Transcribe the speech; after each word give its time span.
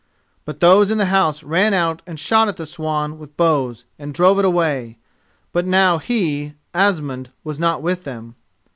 But 0.45 0.61
those 0.61 0.89
in 0.89 0.97
the 0.97 1.05
house 1.05 1.43
ran 1.43 1.75
out 1.75 2.01
and 2.07 2.19
shot 2.19 2.47
at 2.47 2.57
the 2.57 2.65
swan 2.65 3.19
with 3.19 3.37
bows 3.37 3.85
and 3.99 4.15
drove 4.15 4.39
it 4.39 4.45
away, 4.45 4.97
but 5.51 5.67
now 5.67 5.99
he, 5.99 6.55
Asmund, 6.73 7.29
was 7.43 7.59
not 7.59 7.83
with 7.83 8.03
them. 8.03 8.33